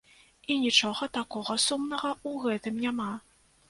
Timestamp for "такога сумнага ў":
1.19-2.45